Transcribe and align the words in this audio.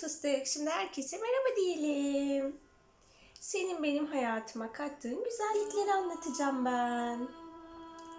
Fıstık, 0.00 0.46
şimdi 0.46 0.70
herkese 0.70 1.16
merhaba 1.18 1.56
diyelim. 1.56 2.56
Senin 3.40 3.82
benim 3.82 4.06
hayatıma 4.06 4.72
kattığın 4.72 5.24
güzellikleri 5.24 5.92
anlatacağım 5.92 6.64
ben. 6.64 7.28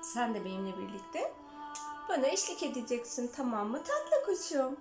Sen 0.02 0.34
de 0.34 0.46
benimle 0.46 0.78
birlikte 0.78 1.34
bana 2.10 2.28
eşlik 2.28 2.63
edeceksin 2.63 3.31
tamam 3.36 3.68
mı 3.68 3.84
tatlı 3.84 4.26
kuşum? 4.26 4.78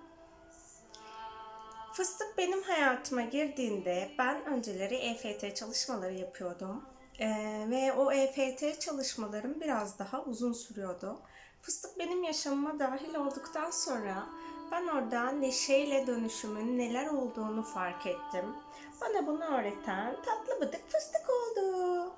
Fıstık 1.93 2.37
benim 2.37 2.63
hayatıma 2.63 3.21
girdiğinde 3.21 4.11
ben 4.17 4.45
önceleri 4.45 4.95
EFT 4.95 5.55
çalışmaları 5.55 6.13
yapıyordum. 6.13 6.85
Ee, 7.19 7.65
ve 7.69 7.93
o 7.93 8.11
EFT 8.11 8.81
çalışmalarım 8.81 9.61
biraz 9.61 9.99
daha 9.99 10.23
uzun 10.23 10.53
sürüyordu. 10.53 11.19
Fıstık 11.61 11.99
benim 11.99 12.23
yaşamıma 12.23 12.79
dahil 12.79 13.15
olduktan 13.15 13.71
sonra 13.71 14.29
ben 14.71 14.87
orada 14.87 15.31
neşeyle 15.31 16.07
dönüşümün 16.07 16.77
neler 16.77 17.07
olduğunu 17.07 17.63
fark 17.63 18.05
ettim. 18.05 18.45
Bana 19.01 19.27
bunu 19.27 19.43
öğreten 19.43 20.15
tatlı 20.25 20.61
bıdık 20.61 20.89
fıstık 20.91 21.29
oldu. 21.29 22.13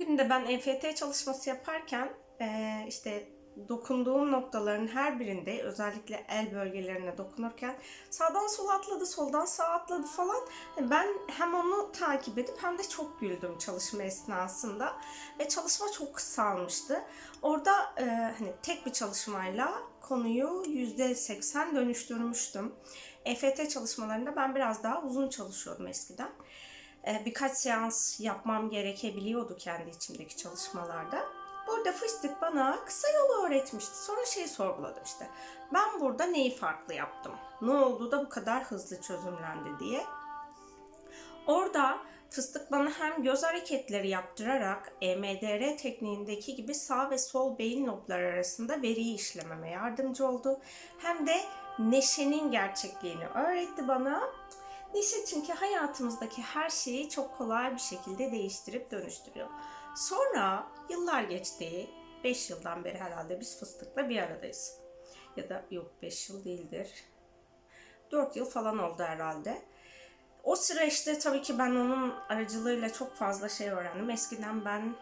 Birinde 0.00 0.30
ben 0.30 0.46
EFT 0.46 0.96
çalışması 0.96 1.48
yaparken 1.48 2.12
eee, 2.40 2.84
işte 2.88 3.28
dokunduğum 3.68 4.32
noktaların 4.32 4.88
her 4.88 5.20
birinde 5.20 5.62
özellikle 5.62 6.26
el 6.28 6.54
bölgelerine 6.54 7.18
dokunurken 7.18 7.76
sağdan 8.10 8.46
sola 8.46 8.72
atladı, 8.72 9.06
soldan 9.06 9.44
sağa 9.44 9.64
atladı 9.64 10.06
falan. 10.06 10.40
Ben 10.80 11.08
hem 11.26 11.54
onu 11.54 11.92
takip 11.92 12.38
edip 12.38 12.62
hem 12.62 12.78
de 12.78 12.82
çok 12.82 13.20
güldüm 13.20 13.58
çalışma 13.58 14.02
esnasında 14.02 14.92
ve 15.38 15.48
çalışma 15.48 15.86
çok 15.92 16.14
kısalmıştı. 16.14 17.02
Orada 17.42 17.94
e, 17.98 18.04
hani 18.38 18.52
tek 18.62 18.86
bir 18.86 18.92
çalışmayla 18.92 19.82
konuyu 20.02 20.62
%80 20.66 21.74
dönüştürmüştüm. 21.76 22.72
EFT 23.24 23.70
çalışmalarında 23.70 24.36
ben 24.36 24.54
biraz 24.54 24.82
daha 24.82 25.02
uzun 25.02 25.28
çalışıyordum 25.28 25.86
eskiden. 25.86 26.30
E, 27.06 27.22
birkaç 27.26 27.52
seans 27.52 28.20
yapmam 28.20 28.70
gerekebiliyordu 28.70 29.56
kendi 29.56 29.90
içimdeki 29.90 30.36
çalışmalarda. 30.36 31.24
Burada 31.66 31.92
fıstık 31.92 32.42
bana 32.42 32.84
kısa 32.84 33.08
yolu 33.08 33.46
öğretmişti. 33.46 34.04
Sonra 34.04 34.24
şeyi 34.24 34.48
sorguladım 34.48 35.02
işte. 35.04 35.28
Ben 35.74 36.00
burada 36.00 36.24
neyi 36.24 36.56
farklı 36.56 36.94
yaptım? 36.94 37.32
Ne 37.60 37.72
oldu 37.72 38.10
da 38.10 38.24
bu 38.24 38.28
kadar 38.28 38.64
hızlı 38.64 39.00
çözümlendi 39.00 39.78
diye. 39.80 40.04
Orada 41.46 41.98
fıstık 42.32 42.72
bana 42.72 42.90
hem 42.90 43.22
göz 43.22 43.42
hareketleri 43.42 44.08
yaptırarak 44.08 44.92
EMDR 45.00 45.78
tekniğindeki 45.78 46.56
gibi 46.56 46.74
sağ 46.74 47.10
ve 47.10 47.18
sol 47.18 47.58
beyin 47.58 47.86
lobları 47.86 48.26
arasında 48.26 48.82
veriyi 48.82 49.14
işlememe 49.14 49.70
yardımcı 49.70 50.26
oldu. 50.26 50.60
Hem 50.98 51.26
de 51.26 51.36
neşenin 51.78 52.50
gerçekliğini 52.50 53.26
öğretti 53.26 53.88
bana. 53.88 54.32
Neşe 54.94 55.24
çünkü 55.24 55.52
hayatımızdaki 55.52 56.42
her 56.42 56.70
şeyi 56.70 57.08
çok 57.08 57.38
kolay 57.38 57.74
bir 57.74 57.80
şekilde 57.80 58.32
değiştirip 58.32 58.90
dönüştürüyor. 58.90 59.48
Sonra 59.96 60.66
yıllar 60.90 61.22
geçti. 61.22 61.90
5 62.24 62.50
yıldan 62.50 62.84
beri 62.84 62.98
herhalde 62.98 63.40
biz 63.40 63.60
fıstıkla 63.60 64.08
bir 64.08 64.18
aradayız. 64.18 64.80
Ya 65.36 65.48
da 65.48 65.64
yok 65.70 65.92
5 66.02 66.30
yıl 66.30 66.44
değildir. 66.44 67.04
4 68.10 68.36
yıl 68.36 68.50
falan 68.50 68.78
oldu 68.78 69.02
herhalde. 69.02 69.62
O 70.44 70.56
süreçte 70.56 71.18
tabii 71.18 71.42
ki 71.42 71.58
ben 71.58 71.70
onun 71.70 72.14
aracılığıyla 72.28 72.92
çok 72.92 73.14
fazla 73.16 73.48
şey 73.48 73.70
öğrendim. 73.70 74.10
Eskiden 74.10 74.64
ben 74.64 74.94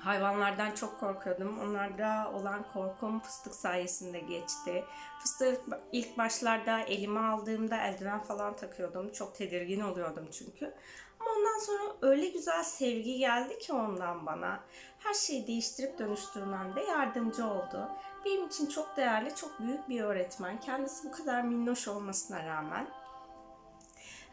hayvanlardan 0.00 0.70
çok 0.70 1.00
korkuyordum. 1.00 1.60
Onlarda 1.60 2.30
olan 2.34 2.64
korkum 2.72 3.20
fıstık 3.20 3.54
sayesinde 3.54 4.20
geçti. 4.20 4.84
Fıstık 5.20 5.60
ilk 5.92 6.18
başlarda 6.18 6.80
elime 6.80 7.20
aldığımda 7.20 7.76
eldiven 7.76 8.22
falan 8.22 8.56
takıyordum. 8.56 9.12
Çok 9.12 9.34
tedirgin 9.34 9.80
oluyordum 9.80 10.28
çünkü. 10.32 10.74
Ama 11.20 11.30
ondan 11.30 11.58
sonra 11.58 11.96
öyle 12.02 12.28
güzel 12.28 12.62
sevgi 12.62 13.18
geldi 13.18 13.58
ki 13.58 13.72
ondan 13.72 14.26
bana. 14.26 14.60
Her 14.98 15.14
şeyi 15.14 15.46
değiştirip 15.46 15.98
dönüştürmemde 15.98 16.80
yardımcı 16.80 17.46
oldu. 17.46 17.88
Benim 18.24 18.46
için 18.46 18.66
çok 18.66 18.96
değerli, 18.96 19.34
çok 19.34 19.60
büyük 19.60 19.88
bir 19.88 20.00
öğretmen. 20.00 20.60
Kendisi 20.60 21.08
bu 21.08 21.12
kadar 21.12 21.42
minnoş 21.42 21.88
olmasına 21.88 22.46
rağmen. 22.46 22.88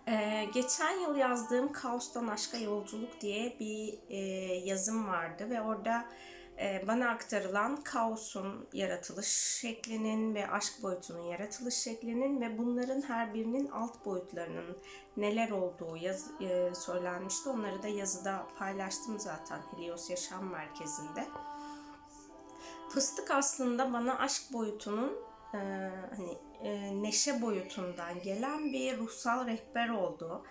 Ee, 0.07 0.49
geçen 0.53 0.99
yıl 0.99 1.15
yazdığım 1.15 1.71
Kaos'tan 1.71 2.27
Aşka 2.27 2.57
Yolculuk 2.57 3.21
diye 3.21 3.59
bir 3.59 3.99
e, 4.09 4.17
yazım 4.65 5.07
vardı 5.07 5.49
ve 5.49 5.61
orada 5.61 6.05
e, 6.59 6.87
bana 6.87 7.09
aktarılan 7.09 7.75
kaosun 7.75 8.67
yaratılış 8.73 9.27
şeklinin 9.27 10.35
ve 10.35 10.49
aşk 10.49 10.83
boyutunun 10.83 11.23
yaratılış 11.23 11.75
şeklinin 11.75 12.41
ve 12.41 12.57
bunların 12.57 13.01
her 13.01 13.33
birinin 13.33 13.67
alt 13.67 14.05
boyutlarının 14.05 14.77
neler 15.17 15.49
olduğu 15.49 15.97
yaz, 15.97 16.31
e, 16.41 16.75
söylenmişti. 16.75 17.49
Onları 17.49 17.83
da 17.83 17.87
yazıda 17.87 18.47
paylaştım 18.59 19.19
zaten 19.19 19.61
Helios 19.71 20.09
Yaşam 20.09 20.45
Merkezi'nde. 20.45 21.27
Fıstık 22.89 23.31
aslında 23.31 23.93
bana 23.93 24.17
aşk 24.17 24.53
boyutunun 24.53 25.32
e, 25.53 25.57
hani 26.15 26.37
e, 26.63 27.01
neşe 27.03 27.41
boyutundan 27.41 28.21
gelen 28.21 28.73
bir 28.73 28.97
ruhsal 28.97 29.47
rehber 29.47 29.89
oldu. 29.89 30.43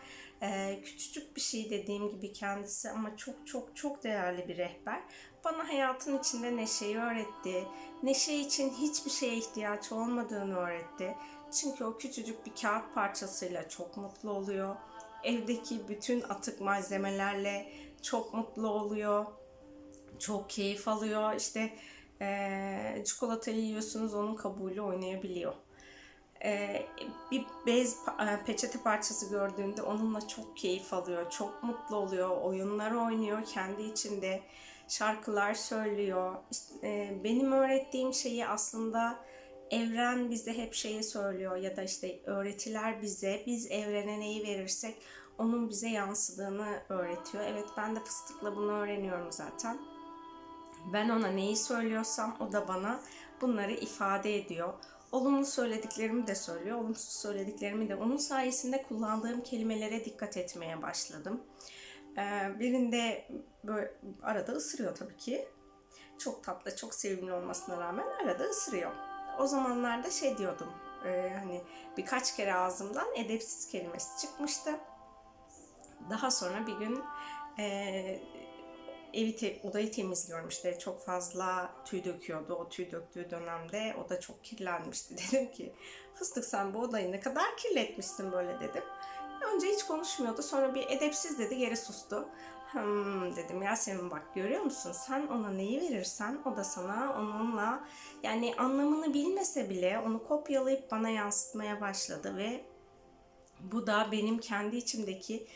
E, 0.42 0.80
küçücük 0.84 1.36
bir 1.36 1.40
şey 1.40 1.70
dediğim 1.70 2.10
gibi 2.10 2.32
kendisi 2.32 2.90
ama 2.90 3.16
çok 3.16 3.46
çok 3.46 3.76
çok 3.76 4.04
değerli 4.04 4.48
bir 4.48 4.56
rehber. 4.56 5.02
Bana 5.44 5.68
hayatın 5.68 6.18
içinde 6.18 6.56
neşeyi 6.56 6.98
öğretti. 6.98 7.64
Neşe 8.02 8.34
için 8.34 8.70
hiçbir 8.70 9.10
şeye 9.10 9.36
ihtiyaç 9.36 9.92
olmadığını 9.92 10.56
öğretti. 10.56 11.16
Çünkü 11.60 11.84
o 11.84 11.98
küçücük 11.98 12.46
bir 12.46 12.54
kağıt 12.62 12.94
parçasıyla 12.94 13.68
çok 13.68 13.96
mutlu 13.96 14.30
oluyor. 14.30 14.76
Evdeki 15.24 15.88
bütün 15.88 16.20
atık 16.20 16.60
malzemelerle 16.60 17.72
çok 18.02 18.34
mutlu 18.34 18.68
oluyor. 18.68 19.26
Çok 20.18 20.50
keyif 20.50 20.88
alıyor. 20.88 21.34
İşte 21.36 21.72
e, 22.22 23.02
çikolatayı 23.04 23.58
yiyorsunuz 23.58 24.14
onun 24.14 24.34
kabuğuyla 24.34 24.82
oynayabiliyor. 24.82 25.52
E, 26.44 26.82
bir 27.30 27.44
bez 27.66 27.96
peçete 28.46 28.78
parçası 28.78 29.30
gördüğünde 29.30 29.82
onunla 29.82 30.28
çok 30.28 30.56
keyif 30.56 30.94
alıyor, 30.94 31.30
çok 31.30 31.62
mutlu 31.62 31.96
oluyor, 31.96 32.40
oyunlar 32.40 32.90
oynuyor 32.90 33.44
kendi 33.44 33.82
içinde, 33.82 34.42
şarkılar 34.88 35.54
söylüyor. 35.54 36.34
İşte, 36.50 36.88
e, 36.88 37.24
benim 37.24 37.52
öğrettiğim 37.52 38.14
şeyi 38.14 38.46
aslında 38.46 39.18
evren 39.70 40.30
bize 40.30 40.58
hep 40.58 40.74
şeyi 40.74 41.02
söylüyor 41.02 41.56
ya 41.56 41.76
da 41.76 41.82
işte 41.82 42.20
öğretiler 42.24 43.02
bize, 43.02 43.42
biz 43.46 43.70
evrene 43.70 44.20
neyi 44.20 44.42
verirsek 44.42 44.96
onun 45.38 45.68
bize 45.68 45.88
yansıdığını 45.88 46.82
öğretiyor. 46.88 47.44
Evet 47.44 47.66
ben 47.76 47.96
de 47.96 48.00
fıstıkla 48.00 48.56
bunu 48.56 48.72
öğreniyorum 48.72 49.32
zaten. 49.32 49.78
Ben 50.92 51.08
ona 51.08 51.28
neyi 51.28 51.56
söylüyorsam 51.56 52.36
o 52.40 52.52
da 52.52 52.68
bana 52.68 53.00
bunları 53.40 53.72
ifade 53.72 54.36
ediyor. 54.36 54.74
Olumlu 55.12 55.46
söylediklerimi 55.46 56.26
de 56.26 56.34
söylüyor, 56.34 56.78
olumsuz 56.78 57.20
söylediklerimi 57.20 57.88
de 57.88 57.96
onun 57.96 58.16
sayesinde 58.16 58.82
kullandığım 58.82 59.42
kelimelere 59.42 60.04
dikkat 60.04 60.36
etmeye 60.36 60.82
başladım. 60.82 61.42
Ee, 62.18 62.60
birinde 62.60 63.28
böyle 63.64 63.94
arada 64.22 64.52
ısırıyor 64.52 64.94
tabii 64.94 65.16
ki. 65.16 65.48
Çok 66.18 66.44
tatlı, 66.44 66.76
çok 66.76 66.94
sevimli 66.94 67.32
olmasına 67.32 67.80
rağmen 67.80 68.06
arada 68.24 68.44
ısırıyor. 68.44 68.92
O 69.38 69.46
zamanlarda 69.46 70.10
şey 70.10 70.38
diyordum, 70.38 70.68
e, 71.06 71.32
hani 71.38 71.62
birkaç 71.96 72.36
kere 72.36 72.54
ağzımdan 72.54 73.14
edepsiz 73.14 73.68
kelimesi 73.68 74.20
çıkmıştı. 74.20 74.70
Daha 76.10 76.30
sonra 76.30 76.66
bir 76.66 76.72
gün 76.72 77.02
e, 77.58 78.20
evi 79.14 79.36
te, 79.36 79.60
odayı 79.64 79.92
temizliyorum 79.92 80.48
işte 80.48 80.78
çok 80.78 81.04
fazla 81.04 81.70
tüy 81.84 82.04
döküyordu. 82.04 82.54
O 82.54 82.68
tüy 82.68 82.90
döktüğü 82.90 83.30
dönemde 83.30 83.96
o 84.04 84.08
da 84.08 84.20
çok 84.20 84.44
kirlenmişti. 84.44 85.16
Dedim 85.32 85.52
ki 85.52 85.72
fıstık 86.14 86.44
sen 86.44 86.74
bu 86.74 86.78
odayı 86.78 87.12
ne 87.12 87.20
kadar 87.20 87.56
kirletmişsin 87.56 88.32
böyle 88.32 88.60
dedim. 88.60 88.82
Önce 89.54 89.66
hiç 89.66 89.82
konuşmuyordu 89.82 90.42
sonra 90.42 90.74
bir 90.74 90.86
edepsiz 90.88 91.38
dedi 91.38 91.56
geri 91.56 91.76
sustu. 91.76 92.28
Hmm, 92.72 93.36
dedim 93.36 93.62
Yasemin 93.62 94.10
bak 94.10 94.34
görüyor 94.34 94.62
musun 94.62 94.92
sen 94.92 95.26
ona 95.26 95.50
neyi 95.50 95.80
verirsen 95.80 96.38
o 96.44 96.56
da 96.56 96.64
sana 96.64 97.14
onunla 97.18 97.84
yani 98.22 98.54
anlamını 98.58 99.14
bilmese 99.14 99.70
bile 99.70 99.98
onu 99.98 100.24
kopyalayıp 100.24 100.90
bana 100.90 101.08
yansıtmaya 101.08 101.80
başladı 101.80 102.36
ve 102.36 102.64
bu 103.60 103.86
da 103.86 104.08
benim 104.12 104.38
kendi 104.38 104.76
içimdeki 104.76 105.46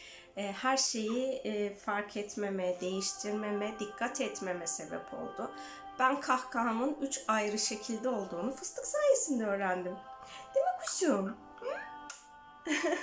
her 0.43 0.77
şeyi 0.77 1.27
e, 1.45 1.75
fark 1.75 2.17
etmeme, 2.17 2.81
değiştirmeme, 2.81 3.75
dikkat 3.81 4.21
etmeme 4.21 4.67
sebep 4.67 5.15
oldu. 5.15 5.51
Ben 5.99 6.21
kahkahamın 6.21 6.97
üç 7.01 7.21
ayrı 7.29 7.59
şekilde 7.59 8.09
olduğunu 8.09 8.53
fıstık 8.53 8.87
sayesinde 8.87 9.47
öğrendim. 9.47 9.97
Değil 10.55 10.67
mi 10.67 10.73
kuşum? 10.81 11.37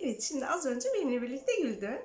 evet 0.00 0.22
şimdi 0.22 0.46
az 0.46 0.66
önce 0.66 0.88
benimle 0.94 1.22
birlikte 1.22 1.56
güldü. 1.56 2.02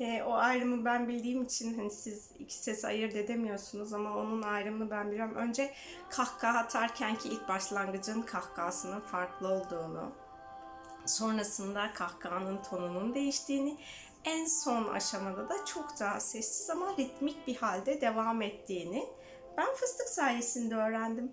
E, 0.00 0.22
o 0.22 0.32
ayrımı 0.32 0.84
ben 0.84 1.08
bildiğim 1.08 1.42
için 1.42 1.78
hani 1.78 1.90
siz 1.90 2.30
iki 2.38 2.54
ses 2.54 2.84
ayırt 2.84 3.14
edemiyorsunuz 3.16 3.92
ama 3.92 4.16
onun 4.16 4.42
ayrımını 4.42 4.90
ben 4.90 5.10
biliyorum. 5.10 5.34
Önce 5.34 5.74
kahkaha 6.10 6.58
atarken 6.58 7.16
ki 7.16 7.28
ilk 7.28 7.48
başlangıcın 7.48 8.22
kahkahasının 8.22 9.00
farklı 9.00 9.48
olduğunu, 9.48 10.12
sonrasında 11.06 11.92
kahkahanın 11.94 12.62
tonunun 12.62 13.14
değiştiğini, 13.14 13.76
en 14.24 14.44
son 14.44 14.88
aşamada 14.88 15.48
da 15.48 15.64
çok 15.64 16.00
daha 16.00 16.20
sessiz 16.20 16.70
ama 16.70 16.96
ritmik 16.98 17.46
bir 17.46 17.56
halde 17.56 18.00
devam 18.00 18.42
ettiğini 18.42 19.08
ben 19.56 19.74
fıstık 19.74 20.08
sayesinde 20.08 20.74
öğrendim. 20.74 21.32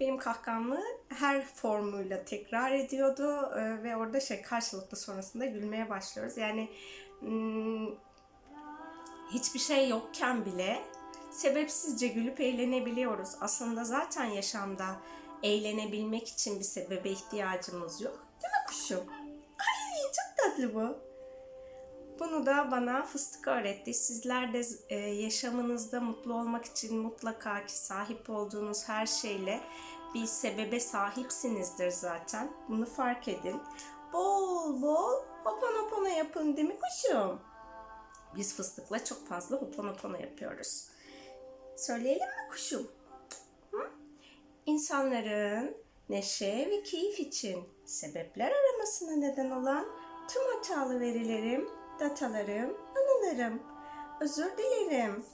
Benim 0.00 0.18
kahkahamı 0.18 0.80
her 1.08 1.46
formuyla 1.46 2.24
tekrar 2.24 2.72
ediyordu 2.72 3.52
e, 3.56 3.82
ve 3.82 3.96
orada 3.96 4.20
şey 4.20 4.42
karşılıklı 4.42 4.96
sonrasında 4.96 5.46
gülmeye 5.46 5.90
başlıyoruz. 5.90 6.36
Yani 6.36 6.68
hmm, 7.20 7.88
hiçbir 9.30 9.58
şey 9.58 9.88
yokken 9.88 10.44
bile 10.44 10.82
sebepsizce 11.30 12.08
gülüp 12.08 12.40
eğlenebiliyoruz. 12.40 13.28
Aslında 13.40 13.84
zaten 13.84 14.24
yaşamda 14.24 14.96
eğlenebilmek 15.42 16.28
için 16.28 16.58
bir 16.58 16.64
sebebe 16.64 17.10
ihtiyacımız 17.10 18.00
yok. 18.00 18.26
Kuşum? 18.74 19.04
Ay 19.58 20.02
çok 20.02 20.36
tatlı 20.36 20.74
bu. 20.74 20.98
Bunu 22.20 22.46
da 22.46 22.70
bana 22.70 23.02
fıstık 23.02 23.48
öğretti. 23.48 23.94
Sizler 23.94 24.52
de 24.52 24.62
e, 24.88 24.96
yaşamınızda 24.98 26.00
mutlu 26.00 26.34
olmak 26.34 26.64
için 26.64 26.98
mutlaka 26.98 27.66
ki 27.66 27.78
sahip 27.78 28.30
olduğunuz 28.30 28.88
her 28.88 29.06
şeyle 29.06 29.60
bir 30.14 30.26
sebebe 30.26 30.80
sahipsinizdir 30.80 31.90
zaten. 31.90 32.52
Bunu 32.68 32.86
fark 32.86 33.28
edin. 33.28 33.62
Bol 34.12 34.82
bol 34.82 35.24
hoponopono 35.44 36.06
yapın 36.06 36.56
değil 36.56 36.68
mi 36.68 36.76
kuşum? 36.80 37.40
Biz 38.36 38.56
fıstıkla 38.56 39.04
çok 39.04 39.28
fazla 39.28 39.56
hoponopono 39.56 40.16
yapıyoruz. 40.16 40.88
Söyleyelim 41.76 42.28
mi 42.28 42.48
kuşum? 42.50 42.90
Hı? 43.70 43.90
İnsanların 44.66 45.76
neşe 46.08 46.68
ve 46.70 46.82
keyif 46.82 47.20
için 47.20 47.73
sebepler 47.84 48.52
aramasına 48.52 49.16
neden 49.16 49.50
olan 49.50 49.86
tüm 50.28 50.42
hatalı 50.42 51.00
verilerim, 51.00 51.68
datalarım, 52.00 52.76
anılarım. 52.96 53.62
Özür 54.20 54.50
dilerim. 54.58 55.24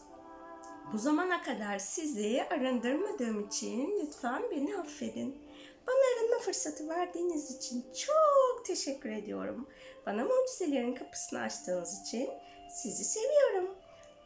Bu 0.93 0.99
zamana 0.99 1.43
kadar 1.43 1.79
sizi 1.79 2.47
arındırmadığım 2.50 3.47
için 3.47 4.00
lütfen 4.02 4.43
beni 4.50 4.76
affedin. 4.76 5.43
Bana 5.87 5.97
arınma 6.17 6.38
fırsatı 6.38 6.88
verdiğiniz 6.88 7.56
için 7.56 7.85
çok 8.06 8.64
teşekkür 8.64 9.11
ediyorum. 9.11 9.69
Bana 10.06 10.25
mucizelerin 10.25 10.94
kapısını 10.94 11.41
açtığınız 11.41 12.00
için 12.03 12.31
sizi 12.70 13.05
seviyorum. 13.05 13.75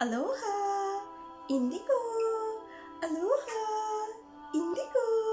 Aloha, 0.00 1.00
indigo, 1.48 1.94
aloha, 3.02 4.06
indigo. 4.54 5.23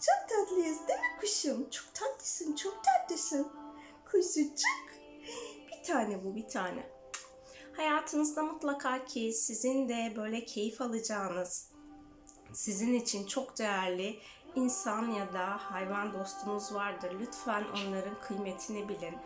Çok 0.00 0.28
tatlıyız 0.28 0.88
değil 0.88 0.98
mi 0.98 1.20
kuşum? 1.20 1.70
Çok 1.70 1.94
tatlısın, 1.94 2.56
çok 2.56 2.84
tatlısın. 2.84 3.52
Kuzucuk. 4.10 4.86
Bir 5.68 5.84
tane 5.86 6.24
bu, 6.24 6.34
bir 6.36 6.48
tane. 6.48 6.86
Hayatınızda 7.76 8.42
mutlaka 8.42 9.04
ki 9.04 9.32
sizin 9.32 9.88
de 9.88 10.12
böyle 10.16 10.44
keyif 10.44 10.80
alacağınız, 10.80 11.70
sizin 12.52 12.94
için 12.94 13.26
çok 13.26 13.58
değerli 13.58 14.18
insan 14.54 15.10
ya 15.10 15.32
da 15.32 15.46
hayvan 15.46 16.12
dostunuz 16.12 16.74
vardır. 16.74 17.16
Lütfen 17.20 17.64
onların 17.64 18.20
kıymetini 18.20 18.88
bilin. 18.88 19.16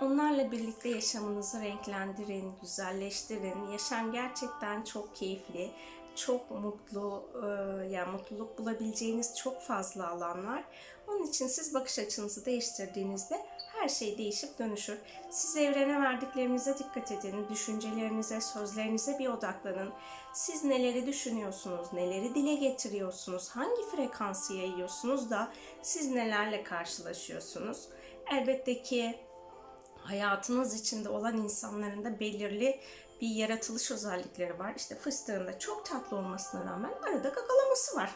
Onlarla 0.00 0.52
birlikte 0.52 0.88
yaşamınızı 0.88 1.60
renklendirin, 1.60 2.52
güzelleştirin. 2.60 3.70
Yaşam 3.70 4.12
gerçekten 4.12 4.84
çok 4.84 5.16
keyifli, 5.16 5.72
çok 6.16 6.50
mutlu, 6.50 7.30
e, 7.34 7.46
yani 7.86 8.12
mutluluk 8.12 8.58
bulabileceğiniz 8.58 9.36
çok 9.36 9.62
fazla 9.62 10.08
alan 10.08 10.46
var. 10.46 10.64
Onun 11.08 11.26
için 11.26 11.46
siz 11.46 11.74
bakış 11.74 11.98
açınızı 11.98 12.46
değiştirdiğinizde 12.46 13.46
her 13.72 13.88
şey 13.88 14.18
değişip 14.18 14.58
dönüşür. 14.58 14.98
Siz 15.30 15.56
evrene 15.56 16.02
verdiklerinize 16.02 16.78
dikkat 16.78 17.12
edin. 17.12 17.46
Düşüncelerinize, 17.50 18.40
sözlerinize 18.40 19.18
bir 19.18 19.28
odaklanın. 19.28 19.92
Siz 20.32 20.64
neleri 20.64 21.06
düşünüyorsunuz, 21.06 21.92
neleri 21.92 22.34
dile 22.34 22.54
getiriyorsunuz, 22.54 23.48
hangi 23.48 23.82
frekansı 23.90 24.54
yayıyorsunuz 24.54 25.30
da 25.30 25.52
siz 25.82 26.10
nelerle 26.10 26.62
karşılaşıyorsunuz. 26.62 27.88
Elbette 28.32 28.82
ki 28.82 29.14
hayatınız 29.96 30.80
içinde 30.80 31.08
olan 31.08 31.36
insanların 31.36 32.04
da 32.04 32.20
belirli 32.20 32.80
bir 33.20 33.28
yaratılış 33.28 33.90
özellikleri 33.90 34.58
var. 34.58 34.72
İşte 34.76 34.94
fıstığın 34.94 35.46
da 35.46 35.58
çok 35.58 35.84
tatlı 35.84 36.16
olmasına 36.16 36.64
rağmen 36.72 36.92
arada 37.02 37.28
gagalaması 37.28 37.96
var. 37.96 38.14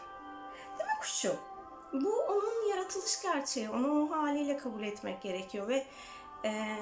Değil 0.79 0.91
mi 0.91 0.97
kuşum? 1.01 1.37
Bu 1.93 2.21
onun 2.29 2.71
yaratılış 2.71 3.23
gerçeği. 3.23 3.71
Onu 3.71 4.03
o 4.03 4.11
haliyle 4.11 4.57
kabul 4.57 4.83
etmek 4.83 5.23
gerekiyor 5.23 5.69
ve 5.69 5.87
e, 6.45 6.77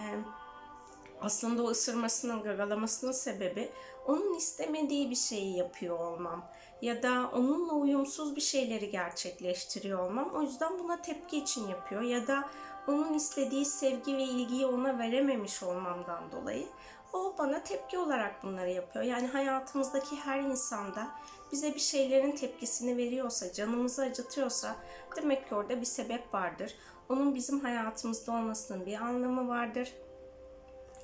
aslında 1.20 1.62
o 1.62 1.70
ısırmasının, 1.70 2.42
gagalamasının 2.42 3.12
sebebi 3.12 3.70
onun 4.06 4.34
istemediği 4.34 5.10
bir 5.10 5.16
şeyi 5.16 5.56
yapıyor 5.56 5.98
olmam 5.98 6.44
ya 6.82 7.02
da 7.02 7.30
onunla 7.32 7.72
uyumsuz 7.72 8.36
bir 8.36 8.40
şeyleri 8.40 8.90
gerçekleştiriyor 8.90 9.98
olmam. 9.98 10.30
O 10.34 10.42
yüzden 10.42 10.78
buna 10.78 11.02
tepki 11.02 11.38
için 11.38 11.68
yapıyor 11.68 12.02
ya 12.02 12.26
da 12.26 12.48
onun 12.88 13.14
istediği 13.14 13.64
sevgi 13.64 14.16
ve 14.16 14.22
ilgiyi 14.22 14.66
ona 14.66 14.98
verememiş 14.98 15.62
olmamdan 15.62 16.32
dolayı 16.32 16.66
o 17.16 17.38
bana 17.38 17.62
tepki 17.62 17.98
olarak 17.98 18.42
bunları 18.42 18.70
yapıyor. 18.70 19.04
Yani 19.04 19.26
hayatımızdaki 19.26 20.16
her 20.16 20.40
insanda 20.40 21.08
bize 21.52 21.74
bir 21.74 21.80
şeylerin 21.80 22.32
tepkisini 22.32 22.96
veriyorsa, 22.96 23.52
canımızı 23.52 24.02
acıtıyorsa 24.02 24.76
demek 25.16 25.48
ki 25.48 25.54
orada 25.54 25.80
bir 25.80 25.86
sebep 25.86 26.34
vardır. 26.34 26.74
Onun 27.08 27.34
bizim 27.34 27.60
hayatımızda 27.60 28.32
olmasının 28.32 28.86
bir 28.86 29.00
anlamı 29.00 29.48
vardır. 29.48 29.92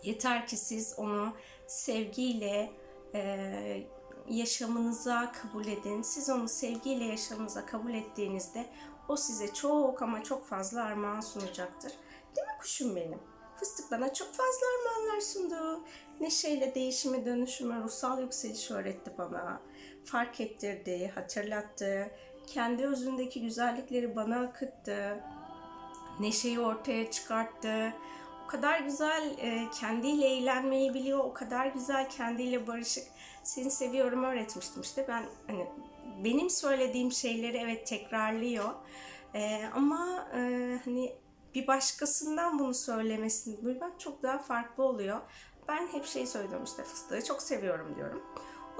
Yeter 0.02 0.46
ki 0.46 0.56
siz 0.56 0.94
onu 0.98 1.32
sevgiyle 1.66 2.72
e, 3.14 3.82
yaşamınıza 4.28 5.32
kabul 5.32 5.66
edin. 5.66 6.02
Siz 6.02 6.30
onu 6.30 6.48
sevgiyle 6.48 7.04
yaşamınıza 7.04 7.66
kabul 7.66 7.94
ettiğinizde 7.94 8.66
o 9.08 9.16
size 9.16 9.54
çok 9.54 10.02
ama 10.02 10.22
çok 10.22 10.46
fazla 10.46 10.82
armağan 10.82 11.20
sunacaktır. 11.20 11.92
Değil 12.36 12.46
mi 12.46 12.54
kuşum 12.60 12.96
benim? 12.96 13.31
Fıstık 13.62 13.90
bana 13.90 14.12
çok 14.12 14.28
fazla 14.28 14.66
armağanlar 14.74 15.20
sundu. 15.20 15.84
Neşeyle 16.20 16.74
değişimi, 16.74 17.24
dönüşümü, 17.24 17.82
ruhsal 17.82 18.20
yükselişi 18.20 18.74
öğretti 18.74 19.10
bana. 19.18 19.60
Fark 20.04 20.40
ettirdi, 20.40 21.12
hatırlattı. 21.14 22.10
Kendi 22.46 22.86
özündeki 22.86 23.42
güzellikleri 23.42 24.16
bana 24.16 24.40
akıttı. 24.40 25.24
Neşeyi 26.20 26.60
ortaya 26.60 27.10
çıkarttı. 27.10 27.92
O 28.44 28.46
kadar 28.46 28.80
güzel 28.80 29.38
e, 29.38 29.70
kendiyle 29.80 30.26
eğlenmeyi 30.26 30.94
biliyor. 30.94 31.18
O 31.18 31.32
kadar 31.32 31.66
güzel 31.66 32.10
kendiyle 32.10 32.66
barışık. 32.66 33.04
Seni 33.42 33.70
seviyorum 33.70 34.24
öğretmiştim 34.24 34.82
işte. 34.82 35.06
Ben 35.08 35.24
hani 35.46 35.66
benim 36.24 36.50
söylediğim 36.50 37.12
şeyleri 37.12 37.56
evet 37.56 37.86
tekrarlıyor. 37.86 38.70
E, 39.34 39.64
ama 39.74 40.28
e, 40.34 40.40
hani 40.84 41.22
bir 41.54 41.66
başkasından 41.66 42.58
bunu 42.58 42.74
söylemesini 42.74 43.64
duymak 43.64 44.00
çok 44.00 44.22
daha 44.22 44.38
farklı 44.38 44.84
oluyor. 44.84 45.20
Ben 45.68 45.86
hep 45.86 46.06
şey 46.06 46.26
söylüyorum 46.26 46.64
işte 46.64 46.84
fıstığı 46.84 47.24
çok 47.24 47.42
seviyorum 47.42 47.96
diyorum. 47.96 48.22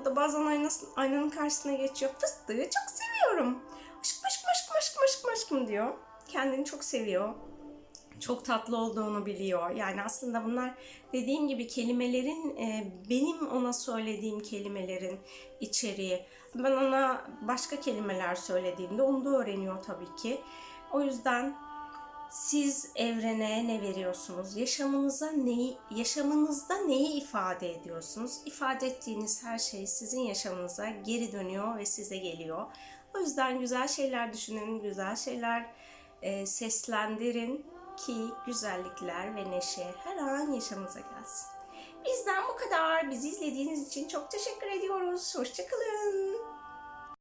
O 0.01 0.05
da 0.05 0.17
bazen 0.17 0.47
aynasın, 0.47 0.89
aynanın 0.97 1.31
karşısına 1.31 1.73
geçiyor. 1.73 2.13
Fıstığı 2.19 2.63
çok 2.63 2.91
seviyorum. 2.91 3.59
Aşkım 4.01 4.23
aşkım 4.27 4.51
aşkım 4.51 4.77
aşkım 4.79 5.03
aşkım 5.05 5.31
aşkım 5.31 5.69
diyor. 5.69 5.95
Kendini 6.29 6.65
çok 6.65 6.85
seviyor. 6.85 7.35
Çok 8.21 8.45
tatlı 8.45 8.77
olduğunu 8.77 9.27
biliyor. 9.27 9.71
Yani 9.71 10.03
aslında 10.03 10.45
bunlar 10.45 10.75
dediğim 11.13 11.49
gibi 11.49 11.67
kelimelerin 11.67 12.57
e, 12.57 12.93
benim 13.11 13.49
ona 13.49 13.73
söylediğim 13.73 14.41
kelimelerin 14.41 15.21
içeriği. 15.61 16.27
Ben 16.55 16.73
ona 16.73 17.25
başka 17.41 17.81
kelimeler 17.81 18.35
söylediğimde 18.35 19.03
onu 19.03 19.25
da 19.25 19.31
öğreniyor 19.31 19.83
tabii 19.83 20.17
ki. 20.17 20.41
O 20.93 21.01
yüzden 21.01 21.57
siz 22.33 22.91
evrene 22.97 23.69
ne 23.69 23.83
veriyorsunuz? 23.83 24.57
Yaşamınıza 24.57 25.31
neyi, 25.31 25.79
yaşamınızda 25.91 26.77
neyi 26.77 27.23
ifade 27.23 27.71
ediyorsunuz? 27.71 28.41
İfade 28.47 28.87
ettiğiniz 28.87 29.45
her 29.45 29.59
şey 29.59 29.87
sizin 29.87 30.21
yaşamınıza 30.21 30.89
geri 30.89 31.33
dönüyor 31.33 31.79
ve 31.79 31.87
size 31.87 32.17
geliyor. 32.17 32.67
O 33.15 33.19
yüzden 33.19 33.61
güzel 33.61 33.89
şeyler 33.89 34.33
düşünün, 34.33 34.83
güzel 34.83 35.17
şeyler 35.17 35.71
e, 36.23 36.47
seslendirin 36.47 37.67
ki 38.07 38.17
güzellikler 38.47 39.37
ve 39.37 39.51
neşe 39.51 39.87
her 40.05 40.17
an 40.17 40.53
yaşamınıza 40.53 41.01
gelsin. 41.01 41.49
Bizden 42.05 42.45
bu 42.49 42.57
kadar. 42.57 43.11
Bizi 43.11 43.29
izlediğiniz 43.29 43.89
için 43.89 44.09
çok 44.09 44.31
teşekkür 44.31 44.67
ediyoruz. 44.67 45.35
Hoşçakalın. 45.37 46.32